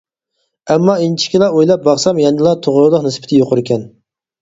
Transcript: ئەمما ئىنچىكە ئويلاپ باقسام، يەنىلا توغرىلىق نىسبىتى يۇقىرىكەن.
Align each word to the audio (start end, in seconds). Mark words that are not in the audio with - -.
ئەمما 0.75 0.95
ئىنچىكە 1.03 1.51
ئويلاپ 1.51 1.85
باقسام، 1.91 2.25
يەنىلا 2.25 2.57
توغرىلىق 2.67 3.09
نىسبىتى 3.09 3.43
يۇقىرىكەن. 3.47 3.91